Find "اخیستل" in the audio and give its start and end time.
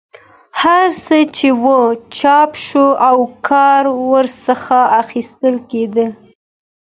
5.01-5.55